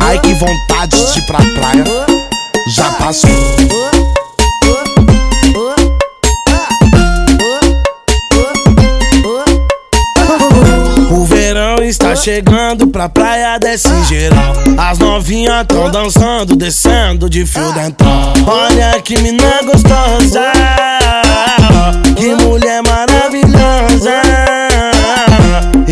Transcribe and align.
Ai 0.00 0.18
que 0.20 0.34
vontade 0.34 1.12
de 1.12 1.18
ir 1.18 1.26
pra 1.26 1.38
praia 1.38 1.84
já 2.68 2.90
passou. 2.92 3.30
O 11.10 11.24
verão 11.26 11.76
está 11.82 12.14
chegando 12.16 12.86
pra 12.88 13.08
praia 13.08 13.58
desse 13.58 13.88
geral. 14.04 14.54
As 14.76 14.98
novinhas 14.98 15.66
tão 15.66 15.90
dançando, 15.90 16.56
descendo 16.56 17.30
de 17.30 17.46
fio 17.46 17.72
dental. 17.72 18.34
Olha 18.46 19.00
que 19.02 19.16
mina 19.18 19.62
gostosa, 19.62 20.52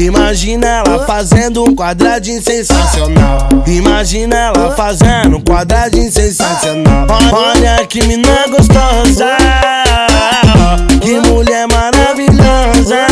Imagina 0.02 0.66
ela 0.66 1.06
fazendo 1.06 1.62
um 1.62 1.76
quadradinho 1.76 2.42
sensacional. 2.42 3.48
Imagina 3.68 4.36
ela 4.36 4.74
fazendo 4.74 5.36
um 5.36 5.40
quadradinho 5.40 6.10
sensacional. 6.10 7.06
Olha 7.32 7.86
que 7.86 8.02
mina 8.02 8.48
gostosa, 8.48 9.36
que 11.00 11.20
mulher 11.20 11.68
maravilhosa. 11.68 13.06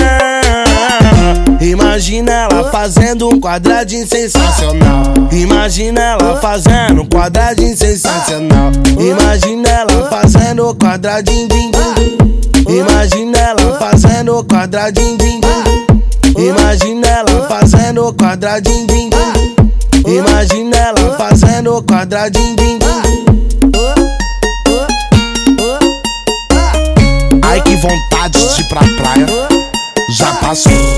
Imagina 1.61 2.33
ela 2.33 2.69
fazendo 2.73 3.29
um 3.29 3.39
quadradinho 3.41 4.09
sensacional. 4.09 5.15
Imagina 5.31 6.01
ela 6.01 6.41
fazendo 6.41 7.03
um 7.03 7.07
quadradinho 7.07 7.77
sensacional. 7.77 8.73
Imagina 8.99 9.69
ela 9.69 10.11
fazendo 10.11 10.75
quadradinho 10.75 11.47
din, 11.47 11.71
din. 11.71 12.79
Imagina 12.79 13.39
ela 13.39 13.79
fazendo 13.79 14.43
quadradinho 14.43 15.17
din, 15.17 15.39
din. 15.39 15.90
Imagina 16.41 17.07
ela 17.07 17.47
fazendo 17.49 18.15
quadradinho 18.15 18.87
din, 18.87 19.11
din. 19.11 20.17
Imagina 20.17 20.75
ela 20.75 21.17
fazendo 21.19 21.83
quadradinho 21.83 22.57
din, 22.57 22.79
din. 22.79 22.91
Ai 27.43 27.61
que 27.61 27.77
vontade 27.77 28.39
de 28.39 28.61
ir 28.63 28.69
pra 28.69 28.81
praia 28.81 29.27
já 30.17 30.33
passou. 30.37 30.90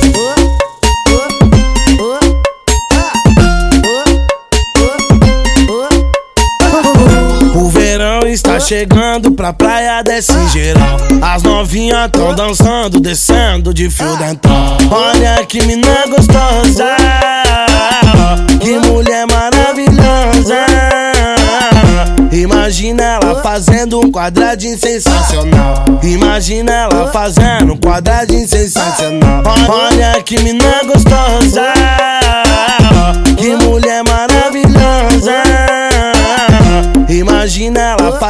Chegando 8.63 9.33
pra 9.33 9.53
praia 9.53 10.03
desse 10.03 10.49
geral. 10.49 10.97
As 11.21 11.43
novinhas 11.43 12.09
tão 12.11 12.35
dançando, 12.35 13.01
descendo 13.01 13.75
de 13.75 13.91
fio 13.91 14.17
dental. 14.17 14.77
Olha 14.91 15.45
que 15.47 15.63
mina 15.67 16.07
gostosa, 16.09 16.97
que 18.61 18.79
mulher 18.79 19.27
maravilhosa. 19.27 20.67
Imagina 22.33 23.03
ela 23.03 23.43
fazendo 23.43 24.01
um 24.01 24.11
quadradinho 24.11 24.79
sensacional. 24.79 25.85
Imagina 26.03 26.73
ela 26.73 27.13
fazendo 27.13 27.75
um 27.75 27.77
quadradinho 27.77 28.49
sensacional. 28.49 29.43
Olha 29.69 30.23
que 30.23 30.39
mina 30.41 30.81
gostosa, 30.87 31.72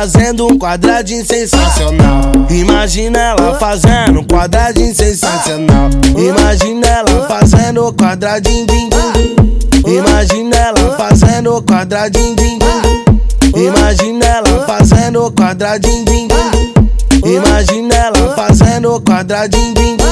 fazendo 0.02 0.48
um 0.48 0.58
quadradinho 0.58 1.24
sensacional. 1.24 2.32
Imagina 2.50 3.20
ela 3.20 3.56
fazendo 3.56 4.18
um 4.18 4.24
quadradinho 4.24 4.92
sensacional. 4.92 5.90
Imagina 6.18 6.88
ela 6.88 7.28
fazendo 7.28 7.86
o 7.86 7.92
quadradinho 7.92 8.66
din, 8.66 8.88
din. 8.88 9.96
Imagina 9.96 10.56
ela 10.56 10.96
fazendo 10.96 11.54
o 11.54 11.62
quadradinho 11.62 12.34
din, 12.34 12.58
din. 12.58 13.64
Imagina 13.64 14.26
ela 14.26 14.66
fazendo 14.66 15.24
o 15.24 15.30
quadradinho 15.30 16.04
din, 16.04 16.26
din. 16.26 17.34
Imagina 17.36 17.94
ela 17.94 18.34
fazendo 18.34 18.96
o 18.96 19.00
quadradinho 19.00 19.72
din, 19.72 19.96
din. 19.96 20.06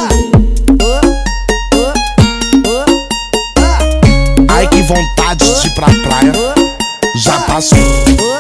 Ai 4.51 4.69
que 4.69 4.83
vontade 4.83 5.45
de 5.45 5.67
ir 5.67 5.75
pra 5.75 5.87
praia 5.87 6.33
já 7.17 7.41
passou. 7.41 8.40